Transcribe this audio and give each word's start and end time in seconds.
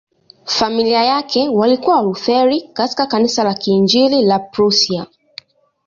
Familia 0.45 1.03
yake 1.03 1.49
walikuwa 1.49 1.95
Walutheri 1.95 2.61
katika 2.73 3.05
Kanisa 3.07 3.43
la 3.43 3.53
Kiinjili 3.53 4.21
la 4.21 4.39
Prussia. 4.39 5.05